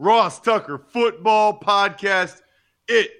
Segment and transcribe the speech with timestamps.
[0.00, 2.42] Ross Tucker Football Podcast.
[2.86, 3.10] It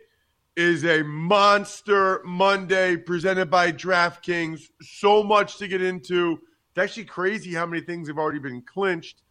[0.57, 4.61] is a monster Monday presented by DraftKings.
[4.81, 6.39] So much to get into.
[6.71, 9.23] It's actually crazy how many things have already been clinched.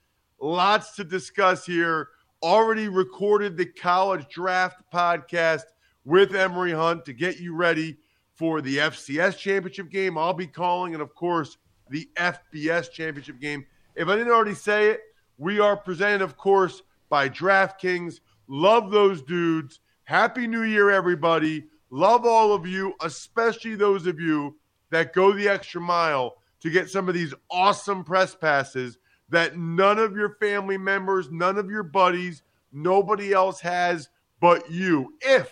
[0.42, 2.10] Lots to discuss here.
[2.44, 5.64] Already recorded the college draft podcast
[6.04, 7.96] with Emory Hunt to get you ready
[8.36, 10.18] for the FCS championship game.
[10.18, 11.58] I'll be calling, and of course,
[11.90, 13.66] the FBS championship game.
[13.96, 15.00] If I didn't already say it,
[15.38, 18.20] we are presented, of course, by DraftKings.
[18.48, 19.80] Love those dudes.
[20.04, 21.66] Happy New Year, everybody.
[21.90, 24.56] Love all of you, especially those of you
[24.90, 28.98] that go the extra mile to get some of these awesome press passes
[29.30, 34.10] that none of your family members, none of your buddies, nobody else has
[34.40, 35.14] but you.
[35.22, 35.52] If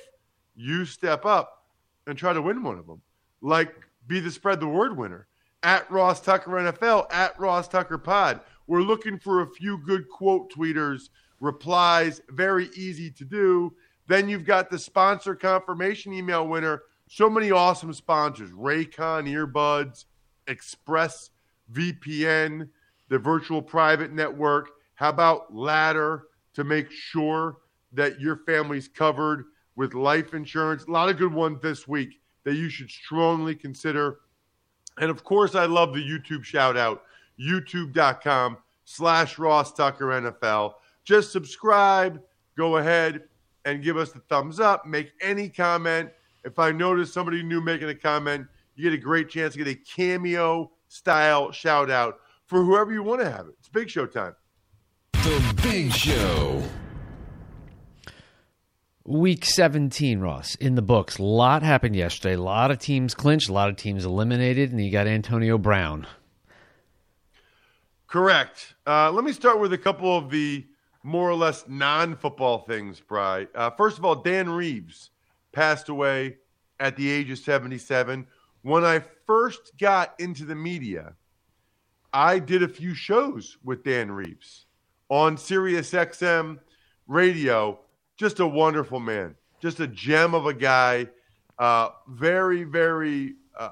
[0.56, 1.66] you step up
[2.08, 3.02] and try to win one of them,
[3.42, 3.74] like
[4.08, 5.28] be the spread the word winner
[5.64, 8.42] at Ross Tucker NFL, at Ross Tucker Pod.
[8.68, 13.73] We're looking for a few good quote tweeters replies, very easy to do.
[14.07, 16.84] Then you've got the sponsor confirmation email winner.
[17.07, 20.06] So many awesome sponsors Raycon earbuds,
[20.47, 21.31] Express
[21.72, 22.69] VPN,
[23.09, 24.69] the virtual private network.
[24.96, 27.57] How about Ladder to make sure
[27.94, 30.85] that your family's covered with life insurance?
[30.85, 34.19] A lot of good ones this week that you should strongly consider.
[34.97, 37.03] And of course, I love the YouTube shout out,
[37.40, 40.73] youtube.com slash Ross Tucker NFL.
[41.06, 42.22] Just subscribe,
[42.58, 43.24] go ahead
[43.64, 46.10] and give us the thumbs up, make any comment.
[46.44, 49.68] If I notice somebody new making a comment, you get a great chance to get
[49.68, 53.56] a cameo style shout out for whoever you want to have it.
[53.60, 54.36] It's big show time.
[55.14, 56.62] The Big Show.
[59.08, 61.18] Week 17, Ross, in the books.
[61.18, 62.36] A lot happened yesterday.
[62.36, 66.08] A lot of teams clinched, a lot of teams eliminated, and you got Antonio Brown.
[68.08, 68.76] Correct.
[68.86, 70.66] Uh, let me start with a couple of the
[71.06, 73.48] more or less non football things, Bry.
[73.54, 75.12] Uh, first of all, Dan Reeves
[75.52, 76.38] passed away
[76.80, 78.26] at the age of 77.
[78.64, 81.14] When I first got into the media,
[82.12, 84.66] I did a few shows with Dan Reeves
[85.08, 86.58] on Sirius XM
[87.08, 87.80] radio.
[88.18, 91.08] Just a wonderful man, just a gem of a guy.
[91.60, 93.70] Uh, very, very uh,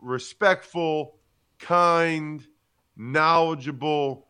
[0.00, 1.16] respectful,
[1.58, 2.46] kind,
[2.96, 4.26] knowledgeable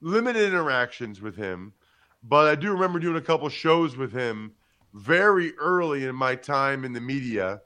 [0.00, 1.72] limited interactions with him,
[2.22, 4.52] but I do remember doing a couple shows with him
[4.94, 7.60] very early in my time in the media,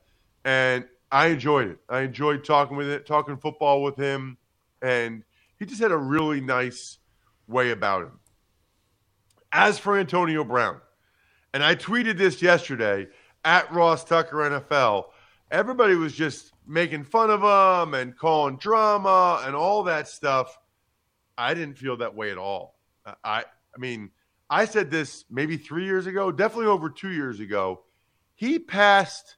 [0.44, 1.78] and I enjoyed it.
[1.88, 4.36] I enjoyed talking with it, talking football with him,
[4.82, 5.24] and
[5.58, 6.98] he just had a really nice
[7.46, 8.18] way about him.
[9.52, 10.80] As for Antonio Brown,
[11.52, 13.08] and I tweeted this yesterday
[13.44, 15.06] at Ross Tucker NFL,
[15.50, 20.56] everybody was just making fun of him and calling drama and all that stuff.
[21.40, 22.78] I didn't feel that way at all.
[23.06, 23.44] Uh, I
[23.74, 24.10] I mean,
[24.50, 27.82] I said this maybe three years ago, definitely over two years ago.
[28.34, 29.36] He passed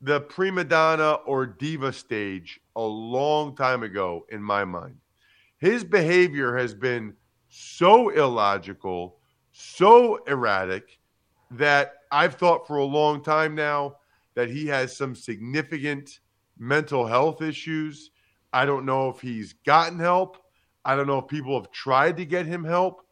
[0.00, 4.96] the prima donna or diva stage a long time ago in my mind.
[5.58, 7.14] His behavior has been
[7.48, 9.18] so illogical,
[9.52, 10.98] so erratic
[11.52, 13.96] that I've thought for a long time now
[14.34, 16.20] that he has some significant
[16.58, 18.10] mental health issues.
[18.52, 20.41] I don't know if he's gotten help.
[20.84, 23.06] I don't know if people have tried to get him help,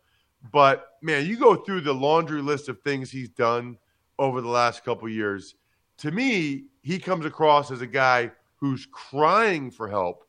[0.53, 3.79] but man, you go through the laundry list of things he's done
[4.19, 5.55] over the last couple years.
[5.99, 10.27] To me, he comes across as a guy who's crying for help.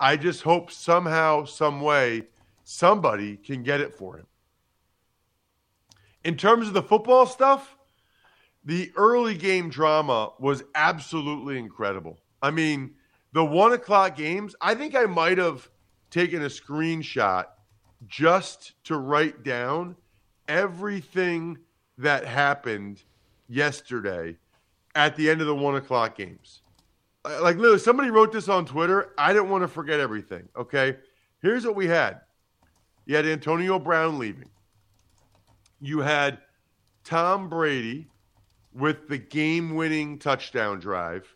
[0.00, 2.24] I just hope somehow, some way,
[2.64, 4.26] somebody can get it for him.
[6.24, 7.76] In terms of the football stuff,
[8.64, 12.18] the early game drama was absolutely incredible.
[12.42, 12.94] I mean,
[13.32, 15.68] the one o'clock games, I think I might have
[16.14, 17.46] taken a screenshot
[18.06, 19.96] just to write down
[20.46, 21.58] everything
[21.98, 23.02] that happened
[23.48, 24.36] yesterday
[24.94, 26.62] at the end of the one o'clock games.
[27.24, 29.12] Uh, like, literally, somebody wrote this on Twitter.
[29.18, 30.48] I didn't want to forget everything.
[30.56, 30.96] Okay.
[31.42, 32.20] Here's what we had
[33.06, 34.48] you had Antonio Brown leaving,
[35.80, 36.38] you had
[37.02, 38.06] Tom Brady
[38.72, 41.26] with the game winning touchdown drive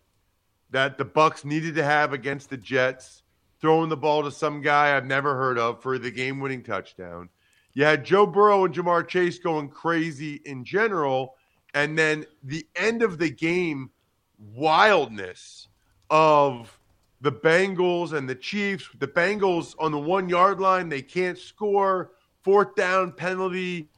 [0.71, 3.23] that the Bucs needed to have against the Jets,
[3.61, 7.29] throwing the ball to some guy I've never heard of for the game winning touchdown.
[7.75, 11.35] You had Joe Burrow and Ja'Marr Chase going crazy in general,
[11.75, 13.91] and then the end of the game
[14.55, 15.69] wildness
[16.11, 16.79] of
[17.21, 18.89] the Bengals and the Chiefs.
[18.99, 22.13] The Bengals on the one yard line, they can't score.
[22.43, 23.91] Fourth down penalty,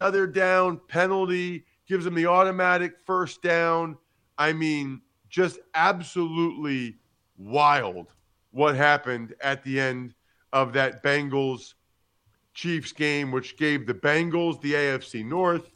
[0.00, 3.96] other down penalty gives them the automatic first down.
[4.38, 6.96] I mean, just absolutely
[7.36, 8.14] wild
[8.58, 10.12] what happened at the end
[10.52, 11.74] of that Bengals
[12.54, 15.70] Chiefs game, which gave the Bengals the AFC North.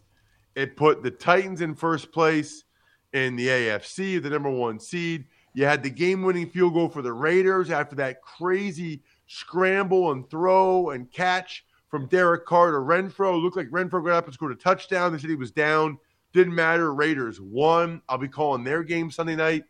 [0.56, 2.64] It put the Titans in first place
[3.12, 5.26] in the AFC, the number one seed.
[5.54, 10.28] You had the game winning field goal for the Raiders after that crazy scramble and
[10.28, 13.36] throw and catch from Derek Carr to Renfrow.
[13.36, 15.12] It looked like Renfrow got up and scored a touchdown.
[15.12, 15.98] They said he was down.
[16.32, 16.92] Didn't matter.
[16.92, 18.02] Raiders won.
[18.08, 19.62] I'll be calling their game Sunday night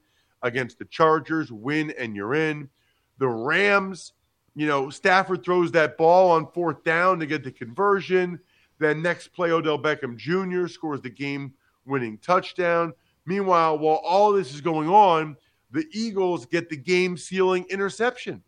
[0.43, 1.53] against the Chargers.
[1.53, 2.71] Win and you're in.
[3.23, 4.15] The Rams,
[4.57, 8.41] you know, Stafford throws that ball on fourth down to get the conversion.
[8.81, 10.67] Then next play, Odell Beckham Jr.
[10.67, 11.55] scores the game
[11.85, 12.93] winning touchdown.
[13.25, 15.37] Meanwhile, while all this is going on,
[15.71, 18.43] the Eagles get the game sealing interception.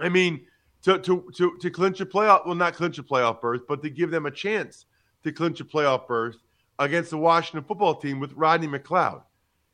[0.00, 0.44] I mean,
[0.82, 3.90] to, to, to, to clinch a playoff, well, not clinch a playoff berth, but to
[3.90, 4.86] give them a chance
[5.22, 6.38] to clinch a playoff berth
[6.80, 9.22] against the Washington football team with Rodney McLeod.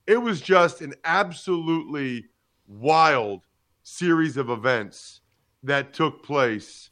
[0.07, 2.27] It was just an absolutely
[2.69, 3.47] wild
[3.85, 5.21] series of events
[5.63, 6.91] that took place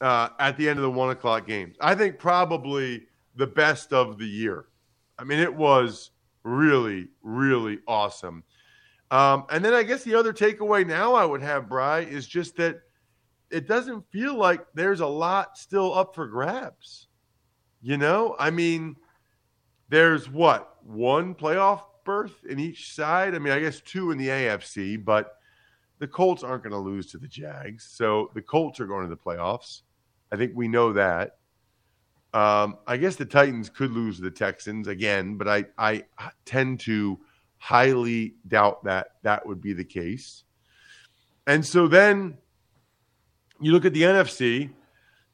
[0.00, 1.76] uh, at the end of the one o'clock games.
[1.80, 3.06] I think probably
[3.36, 4.66] the best of the year.
[5.18, 6.10] I mean, it was
[6.42, 8.42] really, really awesome.
[9.10, 12.56] Um, and then I guess the other takeaway now I would have, Bry, is just
[12.56, 12.80] that
[13.50, 17.08] it doesn't feel like there's a lot still up for grabs.
[17.82, 18.96] You know, I mean,
[19.88, 23.34] there's what one playoff berth in each side.
[23.34, 25.39] I mean, I guess two in the AFC, but
[26.00, 29.14] the Colts aren't going to lose to the Jags, so the Colts are going to
[29.14, 29.82] the playoffs.
[30.32, 31.36] I think we know that.
[32.32, 36.04] Um, I guess the Titans could lose to the Texans again, but I I
[36.44, 37.20] tend to
[37.58, 40.44] highly doubt that that would be the case.
[41.46, 42.38] And so then
[43.60, 44.70] you look at the NFC,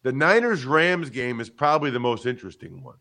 [0.03, 2.97] the Niners Rams game is probably the most interesting one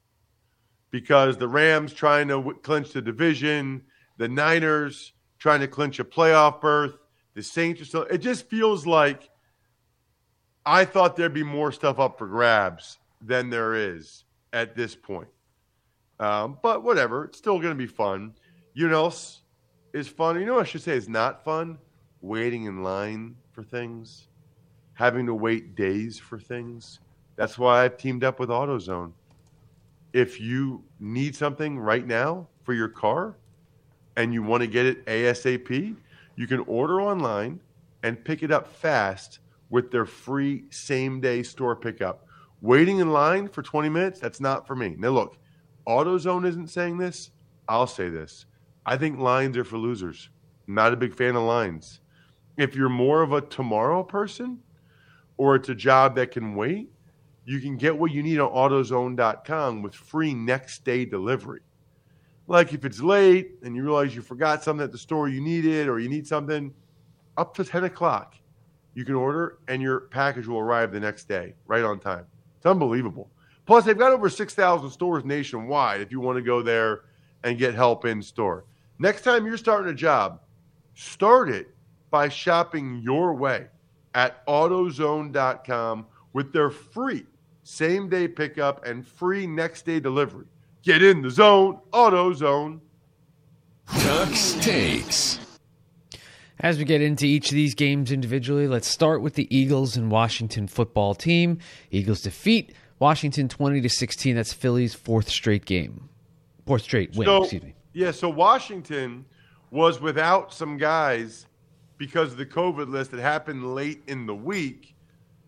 [0.91, 3.83] because the Rams trying to w- clinch the division,
[4.17, 6.95] the Niners trying to clinch a playoff berth,
[7.35, 8.03] the Saints are still.
[8.03, 9.29] It just feels like
[10.65, 14.23] I thought there'd be more stuff up for grabs than there is
[14.53, 15.27] at this point.
[16.19, 18.33] Um, but whatever, it's still going to be fun.
[18.73, 19.11] You know,
[19.93, 20.39] is fun.
[20.39, 21.77] You know, I should say is not fun.
[22.21, 24.27] Waiting in line for things,
[24.93, 26.99] having to wait days for things.
[27.35, 29.11] That's why I've teamed up with AutoZone.
[30.13, 33.35] If you need something right now for your car
[34.15, 35.95] and you want to get it ASAP,
[36.35, 37.61] you can order online
[38.03, 39.39] and pick it up fast
[39.69, 42.25] with their free same day store pickup.
[42.61, 44.95] Waiting in line for 20 minutes, that's not for me.
[44.97, 45.37] Now, look,
[45.87, 47.31] AutoZone isn't saying this.
[47.67, 48.45] I'll say this.
[48.85, 50.29] I think lines are for losers.
[50.67, 51.99] not a big fan of lines.
[52.57, 54.59] If you're more of a tomorrow person
[55.37, 56.89] or it's a job that can wait,
[57.43, 61.61] you can get what you need on AutoZone.com with free next day delivery.
[62.47, 65.87] Like if it's late and you realize you forgot something at the store you needed
[65.87, 66.73] or you need something,
[67.37, 68.35] up to 10 o'clock,
[68.93, 72.25] you can order and your package will arrive the next day, right on time.
[72.57, 73.29] It's unbelievable.
[73.65, 77.01] Plus, they've got over 6,000 stores nationwide if you want to go there
[77.43, 78.65] and get help in store.
[78.99, 80.41] Next time you're starting a job,
[80.93, 81.69] start it
[82.11, 83.67] by shopping your way
[84.13, 87.25] at AutoZone.com with their free
[87.63, 90.45] same day pickup and free next day delivery.
[90.85, 92.79] Get in the zone, AutoZone.
[93.87, 95.39] Tuck's takes.
[96.59, 100.11] As we get into each of these games individually, let's start with the Eagles and
[100.11, 101.57] Washington football team.
[101.91, 104.35] Eagles defeat Washington 20 to 16.
[104.35, 106.07] That's Philly's fourth straight game.
[106.67, 107.73] Fourth straight win, So- excuse me.
[107.93, 109.25] Yeah, so Washington
[109.71, 111.47] was without some guys
[111.97, 114.95] because of the COVID list that happened late in the week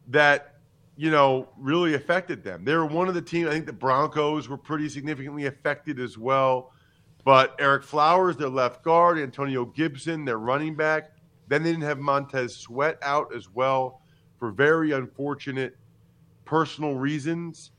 [0.07, 0.55] that,
[0.97, 2.65] you know, really affected them.
[2.65, 6.17] They were one of the teams, I think the Broncos were pretty significantly affected as
[6.17, 6.73] well.
[7.23, 11.11] But Ereck Flowers, their left guard, Antonio Gibson, their running back.
[11.47, 14.01] Then they didn't have Montez Sweat out as well
[14.39, 15.77] for very unfortunate
[16.45, 17.71] personal reasons.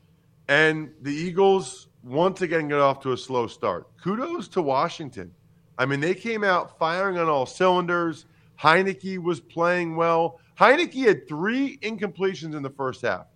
[0.48, 3.88] And the Eagles once again got off to a slow start.
[4.00, 5.32] Kudos to Washington.
[5.76, 8.26] I mean, they came out firing on all cylinders.
[8.60, 10.40] Heinicke was playing well.
[10.58, 13.26] Heinicke had three incompletions in the first half.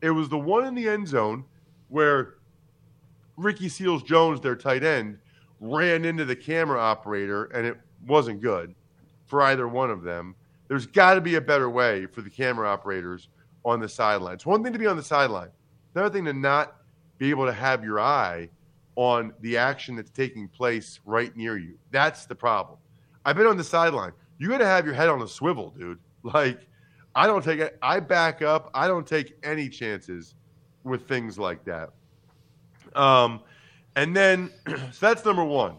[0.00, 1.44] It was the one in the end zone
[1.88, 2.36] where
[3.36, 5.18] Ricky Seals Jones, their tight end,
[5.60, 8.74] ran into the camera operator, and it wasn't good
[9.26, 10.34] for either one of them.
[10.68, 13.28] There's got to be a better way for the camera operators
[13.64, 14.34] on the sideline.
[14.34, 15.50] It's one thing to be on the sideline,
[15.94, 16.76] another thing to not
[17.18, 18.48] be able to have your eye
[18.96, 21.78] on the action that's taking place right near you.
[21.90, 22.78] That's the problem.
[23.24, 24.12] I've been on the sideline.
[24.40, 25.98] You got to have your head on a swivel, dude.
[26.22, 26.66] Like,
[27.14, 27.78] I don't take it.
[27.82, 28.70] I back up.
[28.74, 30.34] I don't take any chances
[30.82, 31.90] with things like that.
[32.94, 33.40] Um,
[33.96, 35.76] and then, so that's number one.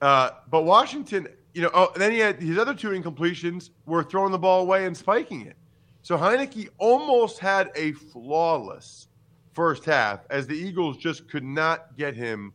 [0.00, 4.32] Uh, but Washington, you know, oh, then he had his other two incompletions were throwing
[4.32, 5.56] the ball away and spiking it.
[6.02, 9.08] So Heinicke almost had a flawless
[9.52, 12.52] first half as the Eagles just could not get him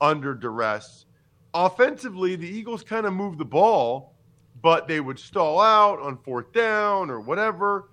[0.00, 1.06] under duress.
[1.54, 4.09] Offensively, the Eagles kind of moved the ball,
[4.62, 7.90] but they would stall out on fourth down or whatever.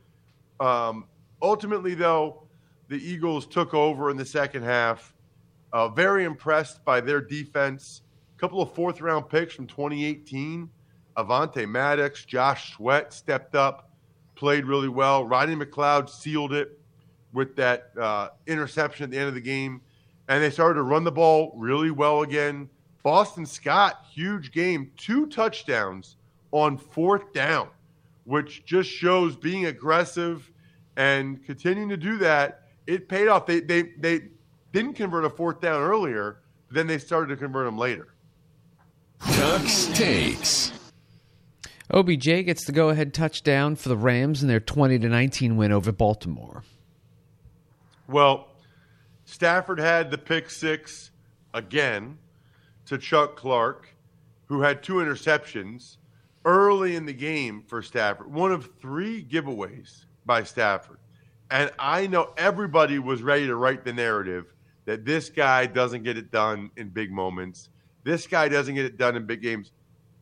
[0.60, 1.06] Um,
[1.42, 2.44] ultimately, though,
[2.90, 5.14] the Eagles took over in the second half
[5.74, 8.02] uh, very impressed by their defense.
[8.36, 10.70] A couple of fourth round picks from 2018.
[11.18, 13.90] Avonte Maddox, Josh Sweat stepped up,
[14.36, 15.26] played really well.
[15.26, 16.80] Rodney McLeod sealed it
[17.34, 19.82] with that uh, interception at the end of the game.
[20.30, 22.70] And they started to run the ball really well again.
[23.02, 26.18] Boston Scott, huge game, two touchdowns
[26.62, 27.70] on fourth down,
[28.26, 30.52] which just shows being aggressive
[30.96, 32.64] and continuing to do that.
[32.88, 33.46] It paid off.
[33.46, 34.22] They they they
[34.74, 36.40] didn't convert a fourth down earlier,
[36.72, 38.08] then they started to convert them later.
[39.20, 40.72] Tuck's takes.
[41.90, 45.72] OBJ gets the go ahead touchdown for the Rams in their 20 to 19 win
[45.72, 46.64] over Baltimore.
[48.08, 48.50] Well,
[49.26, 51.12] Stafford had the pick six
[51.54, 52.18] again
[52.86, 53.94] to Chuck Clark,
[54.48, 55.98] who had two interceptions
[56.48, 58.34] early in the game for Stafford.
[58.34, 60.98] One of three giveaways by Stafford.
[61.52, 64.54] And I know everybody was ready to write the narrative
[64.86, 67.70] that this guy doesn't get it done in big moments.
[68.04, 69.74] This guy doesn't get it done in big games.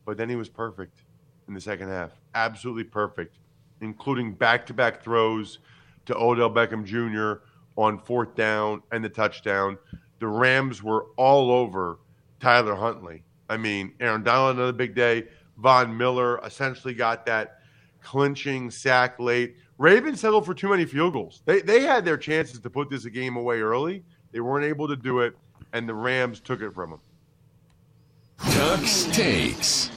[0.04, 1.04] But then he was perfect
[1.46, 2.10] in the second half.
[2.34, 3.38] Absolutely perfect,
[3.80, 5.60] including back to back throws
[6.06, 7.42] to Odell Beckham Jr.
[7.76, 9.78] on fourth down and the touchdown.
[10.18, 11.98] The Rams were all over
[12.40, 13.22] Tyler Huntley.
[13.48, 15.24] I mean, Aaron Donald, another big day.
[15.58, 17.60] Von Miller essentially got that
[18.02, 19.56] clinching sack late.
[19.78, 21.42] Ravens settled for too many field goals.
[21.44, 24.04] They, they had their chances to put this game away early
[24.36, 25.34] they weren't able to do it,
[25.72, 27.00] and the Rams took it from them.
[28.50, 29.90] Tuck's takes.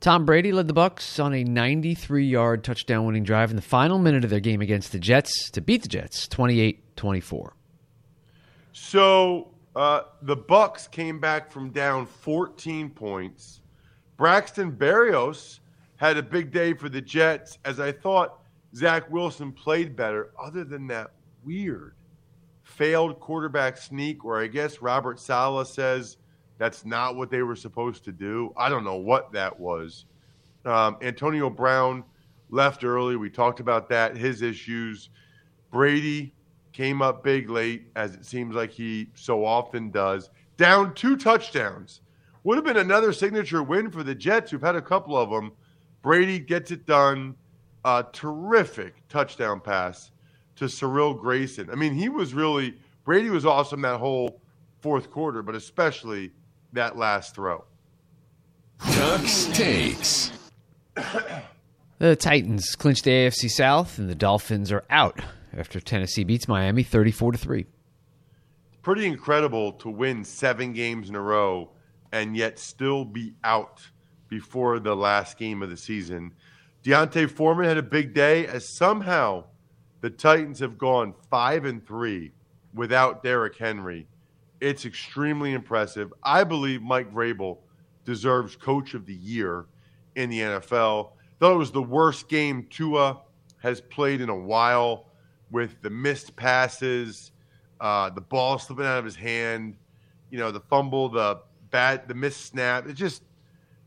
[0.00, 4.30] Tom Brady led the Bucs on a 93-yard touchdown-winning drive in the final minute of
[4.30, 7.50] their game against the Jets to beat the Jets 28-24.
[8.72, 13.60] So uh, the Bucs came back from down 14 points.
[14.18, 15.60] Braxton Berrios
[15.96, 18.40] had a big day for the Jets, as I thought
[18.74, 20.32] Zach Wilson played better.
[20.38, 21.12] Other than that,
[21.44, 21.94] weird
[22.68, 26.18] failed quarterback sneak, where I guess Robert Saleh says
[26.58, 28.52] that's not what they were supposed to do.
[28.56, 30.04] I don't know what that was.
[30.64, 32.04] Um, Antonio Brown
[32.50, 33.16] left early.
[33.16, 35.08] We talked about that, his issues.
[35.70, 36.34] Brady
[36.72, 40.30] came up big late, as it seems like he so often does.
[40.56, 42.02] Down two touchdowns.
[42.44, 45.52] Would have been another signature win for the Jets, who've had a couple of them.
[46.02, 47.34] Brady gets it done.
[47.84, 50.10] A terrific touchdown pass
[50.56, 51.70] to Cyril Grayson.
[51.70, 54.42] I mean, he was really Brady was awesome that whole
[54.80, 56.32] fourth quarter, but especially
[56.74, 57.64] that last throw.
[58.80, 60.30] Tuck's takes.
[62.00, 65.20] The Titans clinched the AFC South, and the Dolphins are out
[65.52, 67.66] after Tennessee beats Miami 34 to 3.
[68.82, 71.72] Pretty incredible to win seven games in a row
[72.12, 73.82] and yet still be out
[74.28, 76.32] before the last game of the season.
[76.82, 79.44] D'Onta Foreman had a big day as somehow
[80.00, 82.32] the Titans have gone five and three
[82.74, 84.06] without Derrick Henry.
[84.60, 86.12] It's extremely impressive.
[86.22, 87.58] I believe Mike Vrabel
[88.04, 89.66] deserves Coach of the Year
[90.16, 91.12] in the NFL.
[91.38, 93.20] Though it was the worst game Tua
[93.62, 95.08] has played in a while,
[95.50, 97.32] with the missed passes,
[97.80, 99.76] uh, the ball slipping out of his hand,
[100.30, 102.88] you know, the fumble, the bad, the missed snap.
[102.88, 103.22] It just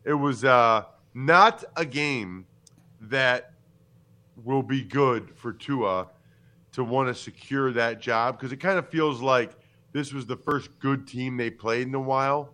[0.04, 2.46] It was uh, not a game
[3.02, 3.52] that
[4.44, 6.08] will be good for Tua
[6.74, 9.52] to want to secure that job because it kind of feels like
[9.92, 12.54] this was the first good team they played in a while,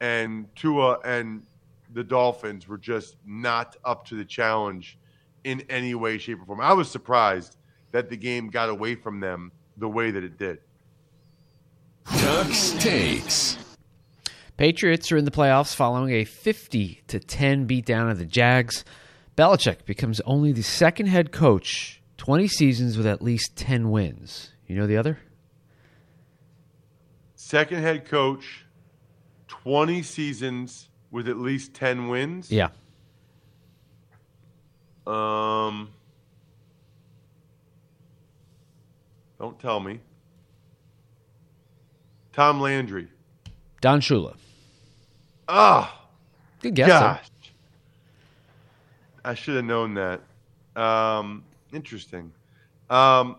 [0.00, 1.42] and Tua and
[1.94, 4.98] the Dolphins were just not up to the challenge
[5.44, 6.60] in any way, shape, or form.
[6.60, 7.56] I was surprised
[7.92, 10.58] that the game got away from them the way that it did.
[12.06, 13.63] Tuck's takes.
[14.56, 18.84] Patriots are in the playoffs following a 50 to 10 beatdown of the Jags.
[19.36, 24.50] Belichick becomes only the second head coach 20 seasons with at least 10 wins.
[24.68, 25.18] You know the other?
[27.34, 28.64] Second head coach,
[29.48, 32.50] 20 seasons with at least 10 wins.
[32.50, 32.68] Yeah.
[35.06, 35.90] Um,
[39.38, 40.00] don't tell me.
[42.32, 43.08] Tom Landry.
[43.80, 44.36] Don Shula.
[45.48, 46.06] Ah,
[46.60, 46.88] Good guess.
[46.88, 47.00] though.
[47.00, 47.30] gosh.
[49.24, 50.20] I should have known that.
[50.80, 52.32] Um, interesting.
[52.90, 53.36] Um,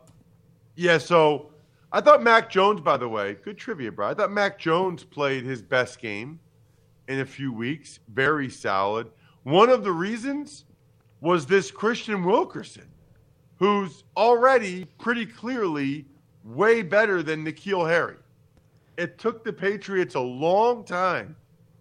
[0.76, 1.52] yeah, so
[1.92, 4.10] I thought Mac Jones, by the way, good trivia, bro.
[4.10, 6.40] I thought Mac Jones played his best game
[7.08, 8.00] in a few weeks.
[8.10, 9.08] Very solid.
[9.44, 10.66] One of the reasons
[11.22, 12.88] was this Kristian Wilkerson,
[13.58, 16.06] who's already pretty clearly
[16.44, 18.18] way better than N'Keal Harry.
[18.98, 21.36] It took the Patriots a long time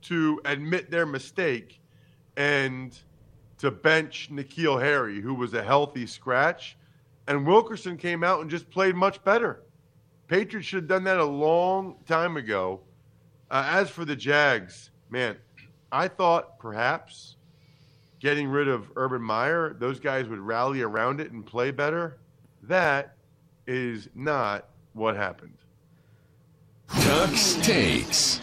[0.05, 1.81] to admit their mistake
[2.37, 2.97] and
[3.59, 6.77] to bench N'Keal Harry, who was a healthy scratch.
[7.27, 9.63] And Wilkerson came out and just played much better.
[10.29, 12.81] Patriots should have done that a long time ago.
[13.51, 15.37] Uh, as for the Jags, man,
[15.93, 17.37] I thought perhaps
[18.21, 22.19] getting rid of Urban Meyer, those guys would rally around it and play better.
[22.63, 23.17] That
[23.67, 25.57] is not what happened.
[26.89, 28.41] Tuck's takes.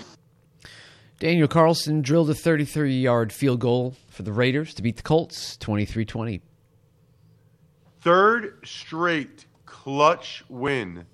[1.21, 5.55] Daniel Carlson drilled a 33 yard field goal for the Raiders to beat the Colts
[5.57, 6.41] 23 20.
[7.99, 11.05] Third straight clutch win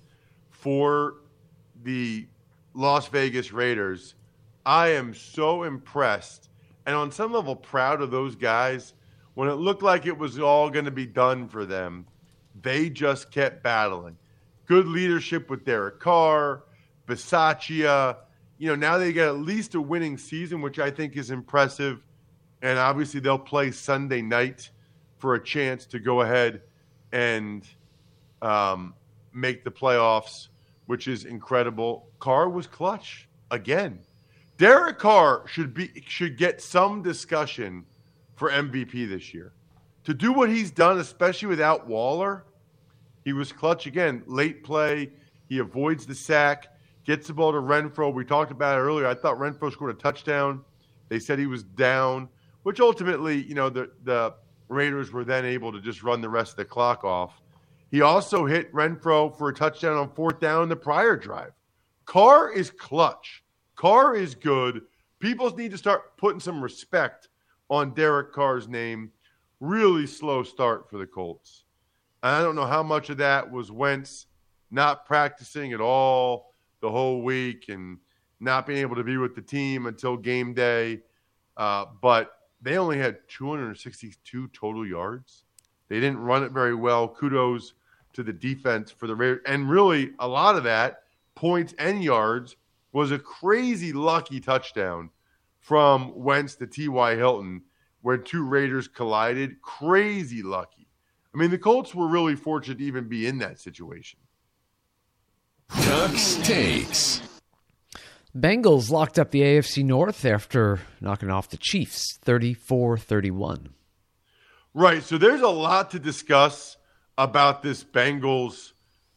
[0.48, 1.16] for
[1.82, 2.26] the
[2.72, 4.14] Las Vegas Raiders.
[4.64, 6.48] I am so impressed
[6.86, 8.94] and on some level proud of those guys.
[9.34, 12.06] When it looked like it was all going to be done for them,
[12.62, 14.16] they just kept battling.
[14.64, 16.64] Good leadership with Derek Carr,
[17.06, 18.16] Bisaccia.
[18.58, 22.02] You know, now they get at least a winning season, which I think is impressive.
[22.62, 24.70] And obviously, they'll play Sunday night
[25.18, 26.62] for a chance to go ahead
[27.12, 27.66] and
[28.42, 28.94] um,
[29.32, 30.48] make the playoffs,
[30.86, 32.08] which is incredible.
[32.18, 34.00] Carr was clutch again.
[34.56, 37.84] Derek Carr should be should get some discussion
[38.34, 39.52] for MVP this year.
[40.04, 42.44] To do what he's done, especially without Waller,
[43.24, 44.22] he was clutch again.
[44.26, 45.10] Late play,
[45.48, 46.68] he avoids the sack,
[47.08, 48.12] gets the ball to Renfrow.
[48.12, 49.06] We talked about it earlier.
[49.06, 50.62] I thought Renfrow scored a touchdown.
[51.08, 52.28] They said he was down,
[52.64, 54.34] which ultimately, you know, the the
[54.68, 57.40] Raiders were then able to just run the rest of the clock off.
[57.90, 61.52] He also hit Renfrow for a touchdown on fourth down in the prior drive.
[62.04, 63.42] Carr is clutch.
[63.74, 64.82] Carr is good.
[65.18, 67.30] People need to start putting some respect
[67.70, 69.10] on Derek Carr's name.
[69.60, 71.64] Really slow start for the Colts.
[72.22, 74.26] I don't know how much of that was Wentz
[74.70, 76.48] not practicing at all
[76.80, 77.98] the whole week and
[78.40, 81.00] not being able to be with the team until game day.
[81.56, 85.44] Uh, but they only had 262 total yards.
[85.88, 87.08] They didn't run it very well.
[87.08, 87.74] Kudos
[88.12, 89.40] to the defense for the Raiders.
[89.46, 91.02] And really, a lot of that
[91.34, 92.56] points and yards
[92.92, 95.10] was a crazy lucky touchdown
[95.60, 97.16] from Wentz to T.Y.
[97.16, 97.62] Hilton
[98.02, 99.60] where two Raiders collided.
[99.60, 100.88] Crazy lucky.
[101.34, 104.18] I mean, the Colts were really fortunate to even be in that situation.
[105.70, 107.20] Tuck's takes.
[108.36, 113.70] Bengals locked up the AFC North after knocking off the Chiefs 34 31.
[114.74, 115.02] Right.
[115.02, 116.76] So there's a lot to discuss
[117.16, 118.72] about this Bengals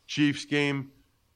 [0.08, 0.92] Chiefs game,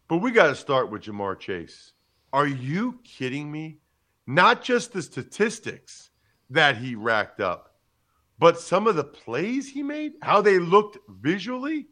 [0.07, 1.93] but we got to start with Ja'Marr Chase.
[2.33, 3.77] Are you kidding me?
[4.25, 6.09] Not just the statistics
[6.49, 7.75] that he racked up,
[8.39, 11.87] but some of the plays he made, how they looked visually,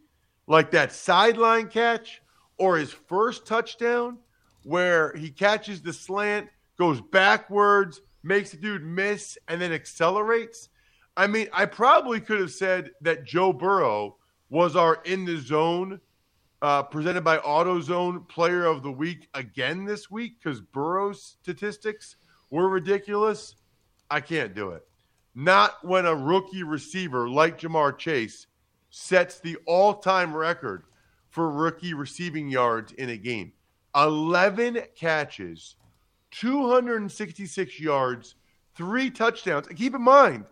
[0.48, 2.22] like that sideline catch
[2.64, 4.18] or his first touchdown
[4.64, 6.48] where he catches the slant,
[6.78, 10.70] goes backwards, makes the dude miss, and then accelerates.
[11.18, 14.16] I mean, I probably could have said that Joe Burrow
[14.50, 16.00] was our in the zone
[16.62, 22.16] uh, presented by AutoZone Player of the Week again this week because Burrow's statistics
[22.50, 23.58] were ridiculous.
[24.10, 24.88] I can't do it.
[25.36, 28.48] Not when a rookie receiver like Ja'Marr Chase
[28.90, 30.84] sets the all time record
[31.34, 33.52] for rookie receiving yards in a game
[33.96, 35.76] 11 catches,
[36.32, 38.36] 266 yards,
[38.76, 39.68] three touchdowns.
[39.68, 40.46] And keep in mind,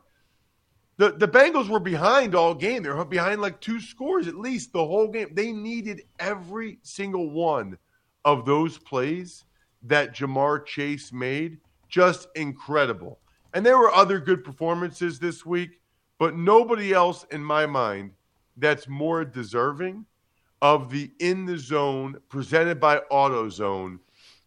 [0.98, 2.84] the, the Bengals were behind all game.
[2.84, 5.30] They were behind like two scores at least the whole game.
[5.34, 7.78] They needed every single one
[8.26, 9.46] of those plays
[9.84, 11.58] that Ja'Marr Chase made.
[11.89, 13.20] Just incredible.
[13.54, 15.80] And there were other good performances this week,
[16.17, 18.12] but nobody else in my mind
[18.58, 20.06] that's more deserving
[20.62, 24.00] of the in the zone presented by AutoZone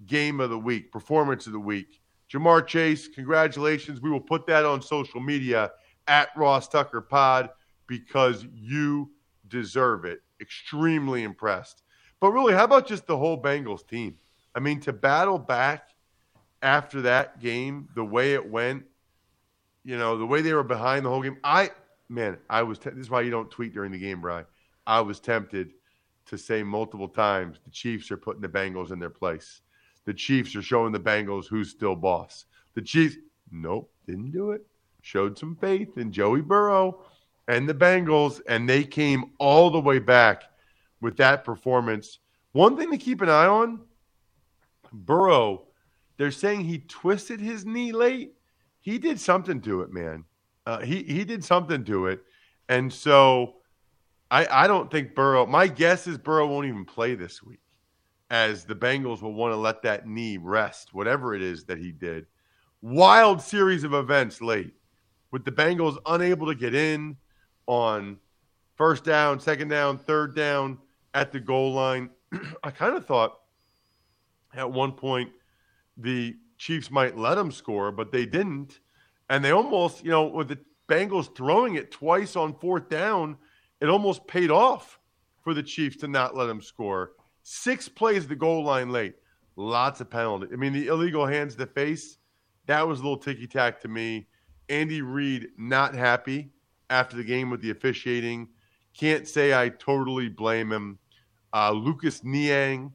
[0.06, 2.00] game of the week, performance of the week.
[2.32, 4.00] Ja'Marr Chase, congratulations.
[4.00, 5.72] We will put that on social media
[6.08, 7.50] at Ross Tucker Pod
[7.86, 9.10] because you
[9.48, 10.20] deserve it.
[10.40, 11.82] Extremely impressed.
[12.20, 14.16] But really, how about just the whole Bengals team?
[14.54, 15.88] I mean, to battle back
[16.62, 18.84] after that game, the way it went,
[19.84, 21.38] you know, the way they were behind the whole game.
[21.44, 21.70] I,
[22.08, 24.46] man, I was, te- this is why you don't tweet during the game, Brian.
[24.86, 25.72] I was tempted
[26.26, 29.60] to say multiple times the Chiefs are putting the Bengals in their place.
[30.04, 32.46] The Chiefs are showing the Bengals who's still boss.
[32.74, 33.16] The Chiefs,
[33.50, 34.66] nope, didn't do it.
[35.02, 37.04] Showed some faith in Joey Burrow
[37.48, 40.44] and the Bengals, and they came all the way back
[41.00, 42.18] with that performance.
[42.52, 43.80] One thing to keep an eye on
[44.92, 45.64] Burrow,
[46.16, 48.34] they're saying he twisted his knee late.
[48.80, 50.24] He did something to it, man.
[50.66, 52.22] Uh, he, he did something to it.
[52.68, 53.56] And so
[54.34, 57.60] I, I don't think Burrow, my guess is Burrow won't even play this week
[58.30, 61.92] as the Bengals will want to let that knee rest, whatever it is that he
[61.92, 62.26] did.
[62.82, 64.72] Wild series of events late
[65.30, 67.16] with the Bengals unable to get in
[67.68, 68.18] on
[68.74, 70.78] first down, second down, third down
[71.14, 72.10] at the goal line.
[72.64, 73.38] I kind of thought
[74.52, 75.30] at one point
[75.96, 78.80] the Chiefs might let them score, but they didn't.
[79.30, 83.36] And they almost, you know, with the Bengals throwing it twice on fourth down,
[83.84, 84.98] it almost paid off
[85.42, 87.12] for the Chiefs to not let them score.
[87.42, 89.16] Six plays the goal line late.
[89.56, 90.46] Lots of penalty.
[90.50, 92.16] I mean, the illegal hands to face,
[92.64, 94.26] that was a little ticky tack to me.
[94.70, 96.50] Andy Reid not happy
[96.88, 98.48] after the game with the officiating.
[98.98, 100.98] Can't say I totally blame him.
[101.52, 102.90] Uh, Lucas Niang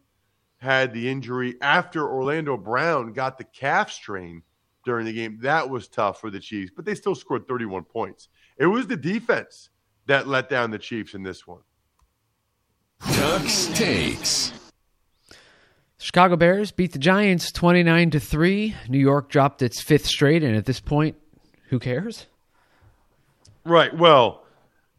[0.58, 4.42] had the injury after Orlando Brown got the calf strain
[4.86, 5.38] during the game.
[5.40, 8.30] That was tough for the Chiefs, but they still scored 31 points.
[8.58, 9.70] It was the defense
[10.10, 11.62] that let down the Chiefs in this one.
[13.00, 14.52] Tuck's takes.
[16.00, 18.76] Chicago Bears beat the Giants 29 to 3.
[18.88, 21.16] New York dropped its fifth straight and at this point,
[21.70, 22.26] who cares?
[23.64, 23.96] Right.
[23.96, 24.46] Well,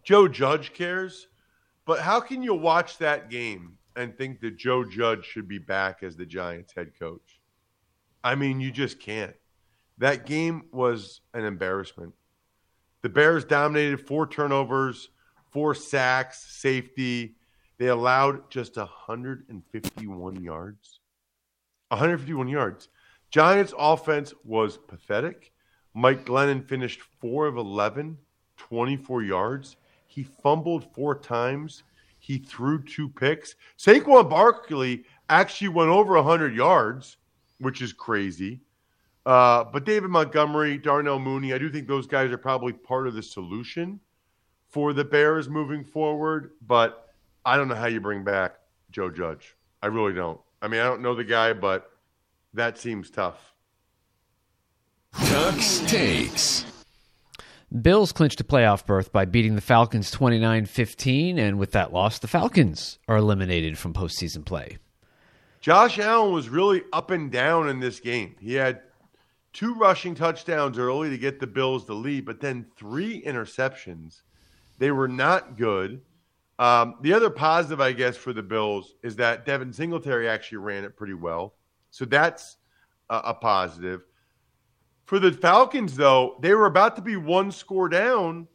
[0.05, 1.27] Joe Judge cares,
[1.87, 6.05] but how can you watch that game and think that Joe Judge should be back
[6.05, 7.41] as the Giants head coach?
[8.23, 9.35] I mean, you just can't.
[9.99, 12.15] That game was an embarrassment.
[13.03, 15.09] The Bears dominated four turnovers,
[15.51, 17.37] four sacks, safety.
[17.79, 21.01] They allowed just 151 yards.
[21.89, 22.89] 151 yards.
[23.31, 25.53] Giants offense was pathetic.
[25.95, 28.19] Mike Glennon finished 4 of 11,
[28.57, 29.77] 24 yards.
[30.07, 31.83] He fumbled four times.
[32.19, 33.55] He threw two picks.
[33.79, 37.17] Saquon Barkley actually went over 100 yards,
[37.59, 38.61] which is crazy.
[39.27, 43.15] Uh, but David Montgomery, Darnell Mooney, I do think those guys are probably part of
[43.15, 44.01] the solution
[44.69, 46.53] for the Bears moving forward.
[46.67, 47.09] But
[47.45, 48.57] I don't know how you bring back
[48.91, 49.57] Joe Judge.
[49.83, 50.41] I really don't.
[50.63, 51.91] I mean, I don't know the guy, but
[52.55, 53.55] that seems tough.
[55.15, 56.65] Tuck's takes.
[57.83, 62.19] Bills clinched a playoff berth by beating the Falcons 29 15, and with that loss,
[62.19, 64.79] the Falcons are eliminated from postseason play.
[65.61, 68.35] Josh Allen was really up and down in this game.
[68.41, 68.83] He had
[69.53, 74.23] two rushing touchdowns early to get the Bills the lead, but then three interceptions.
[74.79, 76.01] They were not good.
[76.59, 80.85] Um, the other positive, I guess, for the Bills is that Devin Singletary actually ran
[80.85, 81.55] it pretty well.
[81.91, 82.59] So that's
[83.09, 84.03] a, a positive.
[85.07, 88.47] For the Falcons, though, they were about to be one score down,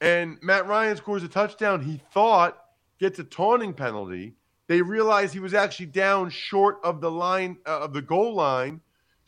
[0.00, 1.82] and Matt Ryan scores a touchdown.
[1.82, 2.58] He thought
[2.98, 4.34] gets a taunting penalty.
[4.66, 8.80] They realized he was actually down short of the line uh, of the goal line,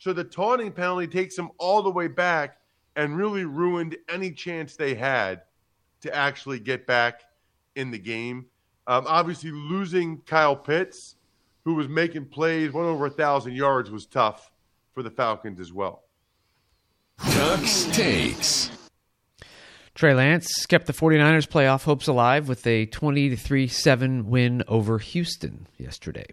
[0.03, 2.57] so the taunting penalty takes them all the way back
[2.97, 5.43] and really ruined any chance they had
[6.01, 7.21] to actually get back
[7.77, 8.45] in the game.
[8.85, 11.15] Um, obviously, losing Kyle Pitts,
[11.63, 14.51] who was making plays, went over a thousand yards, was tough
[14.93, 16.03] for the Falcons as well.
[17.19, 18.71] Tuck's takes.
[19.95, 24.63] Trey Lance kept the 49ers playoff hopes alive with a 20 to 3 7 win
[24.67, 26.25] over Houston yesterday.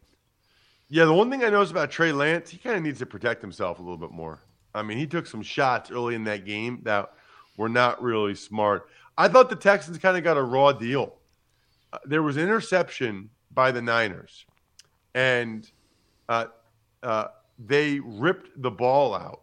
[0.93, 3.41] Yeah, the one thing I noticed about Trey Lance, he kind of needs to protect
[3.41, 4.41] himself a little bit more.
[4.75, 7.13] I mean, he took some shots early in that game that
[7.57, 8.89] were not really smart.
[9.17, 11.15] I thought the Texans kind of got a raw deal.
[11.93, 14.45] Uh, there was an interception by the Niners,
[15.15, 15.71] and
[16.29, 16.47] uh,
[17.05, 19.43] uh, they ripped the ball out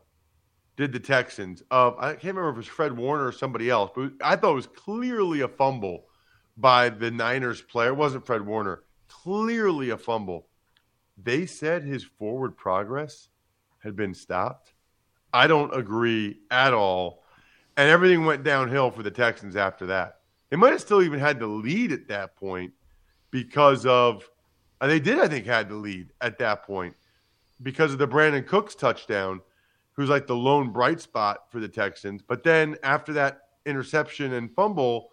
[0.78, 3.92] did the Texans of I can't remember if it was Fred Warner or somebody else,
[3.96, 6.06] but I thought it was clearly a fumble
[6.56, 7.90] by the Niners player.
[7.90, 8.84] It wasn't Fred Warner.
[9.08, 10.48] Clearly a fumble.
[11.21, 13.30] They said his forward progress
[13.80, 14.73] had been stopped.
[15.34, 17.23] I don't agree at all.
[17.75, 20.21] And everything went downhill for the Texans after that.
[20.49, 22.73] They might have still even had the lead at that point
[23.32, 24.27] because of
[24.80, 26.95] uh, they did, I think, had the lead at that point
[27.63, 29.41] because of the Brandin Cooks touchdown,
[29.93, 32.21] who's like the lone bright spot for the Texans.
[32.21, 35.10] But then after that interception and fumble,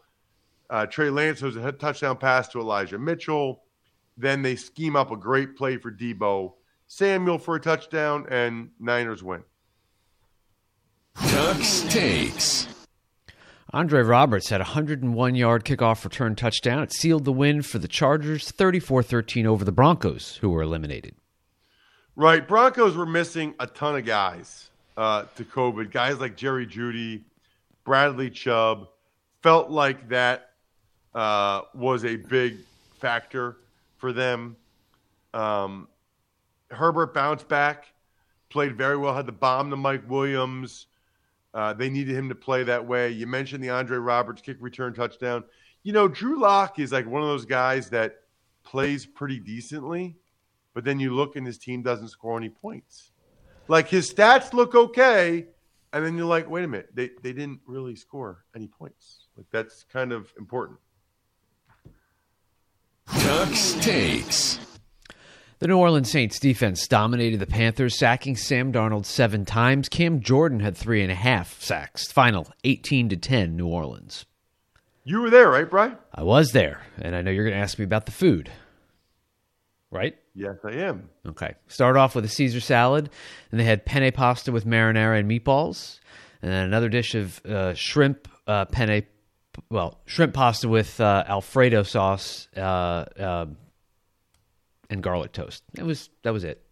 [0.71, 3.64] uh, Trey Lance was a touchdown pass to Elijah Mitchell.
[4.17, 6.55] Then they scheme up a great play for Deebo,
[6.87, 9.43] Samuel for a touchdown, and Niners win.
[11.17, 12.69] Tuck's takes.
[13.73, 16.83] Andre Roberts had a 101 yard kickoff return touchdown.
[16.83, 21.17] It sealed the win for the Chargers 34 13 over the Broncos, who were eliminated.
[22.15, 22.47] Right.
[22.47, 25.91] Broncos were missing a ton of guys uh, to COVID.
[25.91, 27.23] Guys like Jerry Jeudy,
[27.85, 28.89] Bradley Chubb.
[29.43, 30.53] Felt like that
[31.15, 32.59] uh, was a big
[33.01, 33.57] factor
[34.05, 34.55] for them.
[35.33, 35.89] Um,
[36.71, 37.87] Herbert bounced back,
[38.51, 40.89] played very well, had the bomb to Mike Williams.
[41.55, 43.09] Uh, they needed him to play that way.
[43.09, 45.43] You mentioned the Andre Roberts kick return touchdown.
[45.85, 48.17] You know, Drew Lock is like one of those guys that
[48.63, 50.17] plays pretty decently,
[50.75, 53.13] but then you look and his team doesn't score any points.
[53.69, 55.47] Like his stats look okay,
[55.95, 59.29] and then you're like, wait a minute, they, they didn't really score any points.
[59.35, 60.79] Like that's kind of important.
[63.09, 64.59] Tuck's takes.
[65.59, 69.89] The New Orleans Saints defense dominated the Panthers, sacking Sam Darnold seven times.
[69.89, 72.11] Cam Jordan had three and a half sacks.
[72.11, 74.27] Final 18 to 10, New Orleans.
[75.05, 75.97] You were there, right, Brian?
[76.15, 78.51] I was there, and I know you're going to ask me about the food.
[79.91, 80.17] Right?
[80.35, 81.09] Yes, I am.
[81.27, 81.55] Okay.
[81.69, 83.11] Start off with a Caesar salad,
[83.51, 86.01] and they had penne pasta with marinara and meatballs,
[86.43, 89.05] and then another dish of uh, shrimp uh, penne,
[89.71, 93.47] well, shrimp pasta with uh, Alfredo sauce uh, uh,
[94.91, 95.63] and garlic toast.
[95.75, 96.63] That was that was it.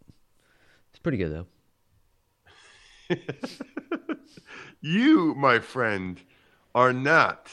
[0.90, 1.46] It's pretty good
[3.08, 3.16] though.
[4.82, 6.20] You, my friend,
[6.74, 7.48] are not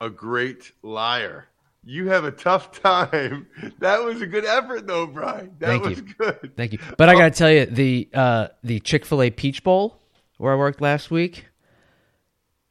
[0.00, 1.46] a great liar.
[1.84, 3.46] You have a tough time.
[3.80, 5.54] That was a good effort, though, Brian.
[5.58, 6.06] That Thank was you.
[6.18, 6.56] good.
[6.56, 6.78] Thank you.
[6.96, 10.00] But I got to tell you, the uh, the Chick Fil A Peach Bowl
[10.38, 11.46] where I worked last week,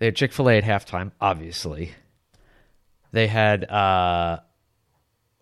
[0.04, 1.14] they had Chick Fil A at halftime.
[1.22, 1.92] Obviously,
[3.14, 4.42] they had uh,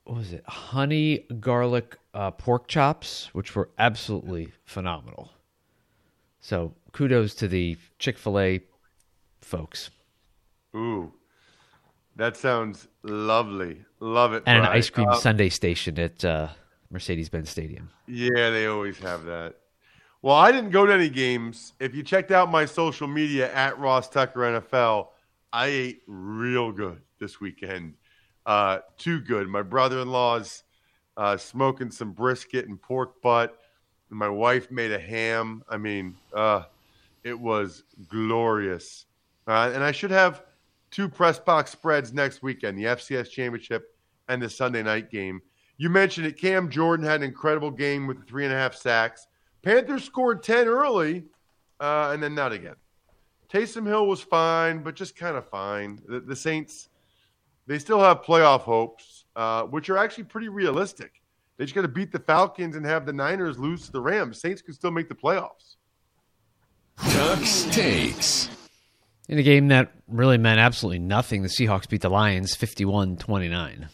[0.04, 0.44] what was it?
[0.46, 5.32] Honey garlic uh, pork chops, which were absolutely phenomenal.
[6.42, 8.62] So kudos to the Chick Fil A
[9.40, 9.90] folks
[10.76, 11.12] Ooh,
[12.16, 13.82] that sounds lovely.
[14.00, 14.44] Love it.
[14.46, 16.50] and an ice cream Uh, sundae station at uh,
[16.92, 17.90] Mercedes Benz Stadium.
[18.06, 19.56] Yeah, they always have that.
[20.24, 21.74] Well, I didn't go to any games.
[21.80, 25.08] If you checked out my social media at Ross Tucker NFL,
[25.52, 27.96] I ate real good this weekend.
[28.46, 29.48] Uh, too good.
[29.48, 30.64] My brother-in-law's
[31.18, 33.58] uh, smoking some brisket and pork butt.
[34.12, 35.64] And my wife made a ham.
[35.68, 36.64] I mean, uh,
[37.24, 39.06] it was glorious.
[39.48, 40.44] Uh, and I should have
[40.92, 43.96] two press box spreads next weekend: the FCS championship
[44.28, 45.42] and the Sunday night game.
[45.78, 46.38] You mentioned it.
[46.38, 49.26] Cam Jordan had an incredible game with three and a half sacks.
[49.62, 51.26] Panthers scored 10 early
[51.80, 52.76] uh, and then not again.
[53.52, 56.00] Taysom Hill was fine, but just kind of fine.
[56.08, 56.90] The, the Saints,
[57.68, 61.22] they still have playoff hopes, uh, which are actually pretty realistic.
[61.58, 64.40] They just got to beat the Falcons and have the Niners lose to the Rams.
[64.40, 65.76] Saints can still make the playoffs.
[66.98, 68.50] Tuck's takes.
[69.28, 73.90] In a game that really meant absolutely nothing, the Seahawks beat the Lions 51 29.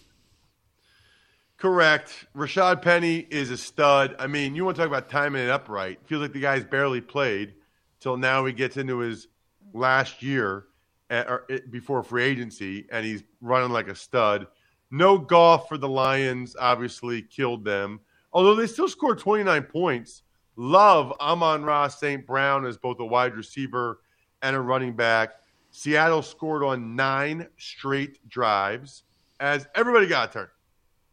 [1.57, 2.27] Correct.
[2.35, 4.15] Rashaad Penny is a stud.
[4.19, 5.99] I mean, you want to talk about timing it up right.
[6.05, 7.55] Feels like the guy's barely played
[7.99, 9.27] till now he gets into his
[9.73, 10.65] last year
[11.09, 14.45] at, or, it- before free agency, and he's running like a stud.
[14.91, 17.99] No Goff for the Lions, obviously killed them.
[18.33, 20.21] Although they still scored 29 points.
[20.59, 22.25] Love Amon-Ra St.
[22.25, 23.99] Brown as both a wide receiver
[24.41, 25.29] and a running back.
[25.71, 29.03] Seattle scored on nine straight drives
[29.39, 30.47] as everybody got a turn.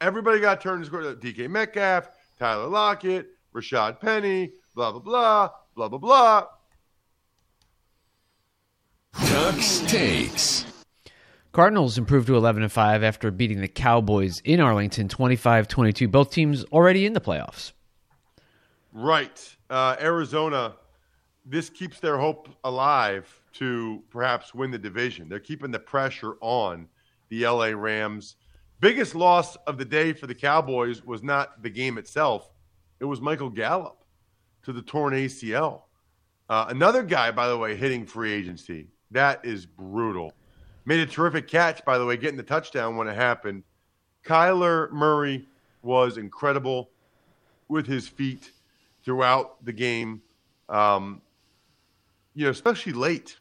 [0.04, 1.00] Everybody got turned to score.
[1.00, 6.46] DK Metcalf, Tyler Lockett, Rashaad Penny, blah, blah, blah, blah, blah, blah.
[9.14, 10.66] Tuck's takes.
[11.52, 16.06] Cardinals improved to 11 and 5 after beating the Cowboys in Arlington 25 22.
[16.08, 17.72] Both teams already in the playoffs.
[18.92, 19.56] Right.
[19.70, 20.74] Uh, Arizona,
[21.46, 25.30] this keeps their hope alive to perhaps win the division.
[25.30, 26.88] They're keeping the pressure on
[27.30, 28.36] the LA Rams.
[28.84, 32.50] Biggest loss of the day for the Cowboys was not the game itself,
[33.00, 34.04] it was Michael Gallup
[34.62, 35.84] to the torn ACL.
[36.50, 38.88] Uh, another guy, by the way, hitting free agency.
[39.10, 40.34] That is brutal.
[40.84, 43.62] Made a terrific catch, by the way, getting the touchdown when it happened.
[44.22, 45.48] Kyler Murray
[45.82, 46.90] was incredible
[47.68, 48.50] with his feet
[49.02, 50.20] throughout the game.
[50.68, 51.22] Um,
[52.34, 53.38] you know, especially late.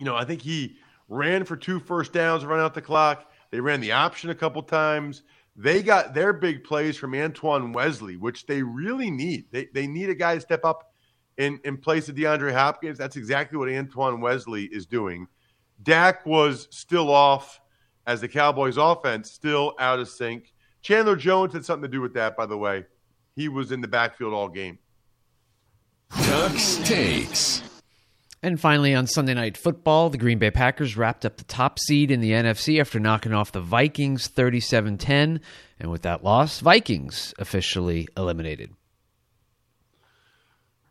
[0.00, 3.29] You know, I think he ran for two first downs, run out the clock.
[3.50, 5.22] They ran the option a couple times.
[5.56, 9.46] They got their big plays from Antoine Wesley, which they really need.
[9.50, 10.92] They, they need a guy to step up
[11.36, 12.98] in, in place of DeAndre Hopkins.
[12.98, 15.26] That's exactly what Antoine Wesley is doing.
[15.82, 17.60] Dak was still off
[18.06, 20.52] as the Cowboys offense still out of sync.
[20.82, 22.84] Chandler Jones had something to do with that, by the way.
[23.36, 24.78] He was in the backfield all game.
[26.10, 27.62] Tuck's takes.
[28.42, 32.10] And finally, on Sunday Night Football, the Green Bay Packers wrapped up the top seed
[32.10, 35.40] in the NFC after knocking off the Vikings 37 10.
[35.78, 38.72] And with that loss, Vikings officially eliminated.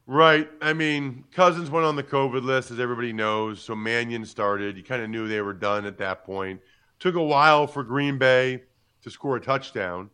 [0.06, 0.50] Right.
[0.62, 3.62] I mean, Cousins went on the COVID list, as everybody knows.
[3.62, 4.78] So Mannion started.
[4.78, 6.62] You kind of knew they were done at that point.
[7.00, 8.64] Took a while for Green Bay
[9.04, 10.10] to score a touchdown,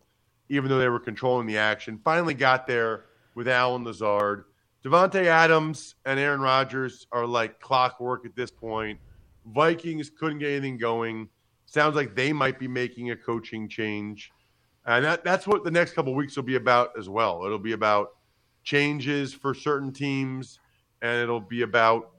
[0.50, 2.00] even though they were controlling the action.
[2.04, 4.45] Finally got there with Allen Lazard.
[4.86, 9.00] Davante Adams and Aaron Rodgers are like clockwork at this point.
[9.48, 11.28] Vikings couldn't get anything going.
[11.65, 14.32] Sounds like they might be making a coaching change.
[14.86, 17.43] And that, that's what the next couple weeks will be about as well.
[17.45, 18.10] It'll be about
[18.63, 20.60] changes for certain teams,
[21.02, 22.12] and it'll be about,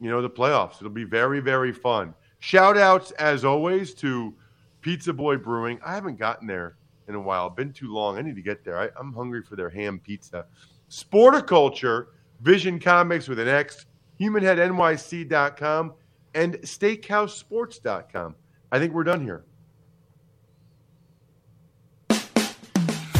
[0.00, 0.76] you know, the playoffs.
[0.80, 2.14] It'll be very, very fun.
[2.40, 4.34] Shout outs, as always, to
[4.80, 5.78] Pizza Boy Brewing.
[5.86, 7.48] I haven't gotten there in a while.
[7.48, 8.18] Been too long.
[8.18, 8.76] I need to get there.
[8.76, 10.46] I, I'm hungry for their ham pizza.
[10.90, 12.06] Sporticulture,
[12.40, 13.86] Vision Comics with an X,
[14.20, 15.94] HumanHeadNYC.com,
[16.34, 18.34] and SteakhouseSports.com.
[18.70, 19.44] I think we're done here.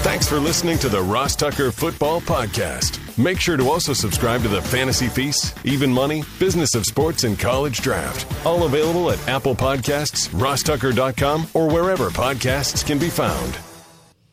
[0.09, 2.99] Thanks for listening to the Ross Tucker Football Podcast.
[3.19, 7.39] Make sure to also subscribe to the Fantasy Feast, Even Money, Business of Sports, and
[7.39, 8.47] College Draft.
[8.47, 13.59] All available at Apple Podcasts, rosstucker.com, or wherever podcasts can be found.